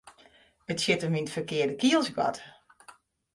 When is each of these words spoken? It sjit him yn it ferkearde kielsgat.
It 0.73 0.79
sjit 0.81 1.03
him 1.05 1.17
yn 1.19 1.27
it 1.27 1.33
ferkearde 1.35 1.75
kielsgat. 1.81 2.37